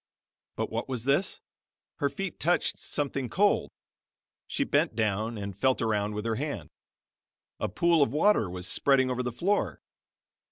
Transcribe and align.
But 0.55 0.71
what 0.71 0.89
was 0.89 1.03
this? 1.03 1.41
Her 1.97 2.09
feet 2.09 2.39
touched 2.39 2.79
something 2.81 3.29
cold! 3.29 3.69
She 4.47 4.63
bent 4.63 4.95
down 4.95 5.37
and 5.37 5.55
felt 5.55 5.79
around 5.79 6.15
with 6.15 6.25
her 6.25 6.37
hand. 6.37 6.71
A 7.59 7.69
pool 7.69 8.01
of 8.01 8.11
water 8.11 8.49
was 8.49 8.65
spreading 8.65 9.11
over 9.11 9.21
the 9.21 9.31
floor. 9.31 9.79